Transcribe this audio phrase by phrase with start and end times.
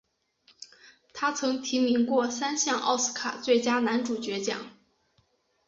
[1.13, 4.65] 他曾提名过三项奥斯卡最佳男主角奖。